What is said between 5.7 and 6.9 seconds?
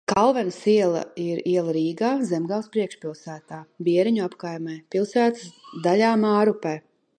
daļā Mārupē.